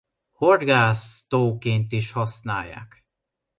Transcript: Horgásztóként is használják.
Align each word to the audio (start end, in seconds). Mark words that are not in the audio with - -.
Horgásztóként 0.31 1.91
is 1.91 2.11
használják. 2.11 3.03